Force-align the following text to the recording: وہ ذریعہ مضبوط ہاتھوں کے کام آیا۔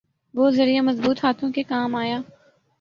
وہ 0.33 0.49
ذریعہ 0.49 0.81
مضبوط 0.81 1.23
ہاتھوں 1.23 1.51
کے 1.51 1.63
کام 1.63 1.95
آیا۔ 1.95 2.19